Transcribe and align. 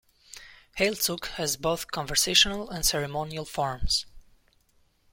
Heiltsuk 0.79 1.27
has 1.37 1.57
both 1.57 1.91
conversational 1.91 2.71
and 2.71 2.83
ceremonial 2.83 3.45
forms. 3.45 4.07